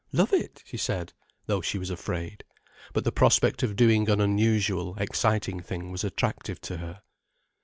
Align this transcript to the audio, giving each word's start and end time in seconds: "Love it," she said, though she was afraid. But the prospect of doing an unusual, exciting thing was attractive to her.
"Love 0.11 0.33
it," 0.33 0.63
she 0.65 0.77
said, 0.77 1.13
though 1.45 1.61
she 1.61 1.77
was 1.77 1.91
afraid. 1.91 2.43
But 2.91 3.03
the 3.03 3.11
prospect 3.11 3.61
of 3.61 3.75
doing 3.75 4.09
an 4.09 4.19
unusual, 4.19 4.95
exciting 4.97 5.59
thing 5.59 5.91
was 5.91 6.03
attractive 6.03 6.59
to 6.61 6.77
her. 6.77 7.01